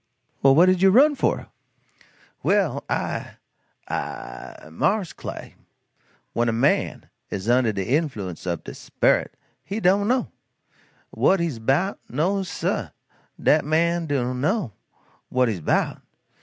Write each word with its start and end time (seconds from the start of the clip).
"Well 0.41 0.55
what 0.55 0.65
did 0.65 0.81
you 0.81 0.89
run 0.89 1.13
for?" 1.13 1.49
"Well, 2.41 2.83
I 2.89 3.37
I 3.87 4.67
mars 4.71 5.13
Clay, 5.13 5.53
when 6.33 6.49
a 6.49 6.51
man 6.51 7.07
is 7.29 7.47
under 7.47 7.71
de 7.71 7.87
influence 7.87 8.47
ob 8.47 8.63
de 8.63 8.71
sperit, 8.73 9.33
he 9.63 9.79
do 9.79 10.03
no, 10.03 10.31
what 11.11 11.39
he's 11.39 11.59
'bout 11.59 11.99
no 12.09 12.41
sah; 12.41 12.89
dat 13.39 13.63
man 13.63 14.07
do 14.07 14.33
no 14.33 14.71
what 15.29 15.47
he's 15.49 15.61
'bout. 15.61 16.01